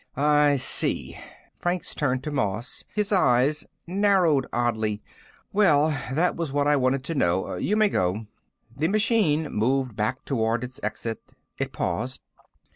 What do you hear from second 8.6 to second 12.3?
The machine moved back toward its exit. It paused.